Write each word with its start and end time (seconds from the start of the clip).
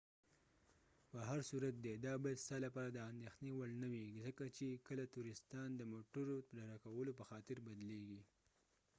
به 1.11 1.19
هر 1.29 1.41
صورت 1.49 1.73
دي 1.83 1.93
دا 2.05 2.13
باید 2.23 2.41
ستا 2.45 2.57
لپاره 2.65 2.89
د 2.91 2.97
انديښنی 3.09 3.51
وړ 3.53 3.69
نه 3.83 3.87
وي 3.93 4.05
،ځکه 4.25 4.43
چې 4.57 4.67
کله 4.87 5.03
تورستان 5.15 5.69
د 5.75 5.81
موټرو 5.93 6.37
د 6.57 6.59
ډکولو 6.69 7.11
په 7.19 7.23
خاطر 7.29 7.57
بدلیږی 7.67 8.21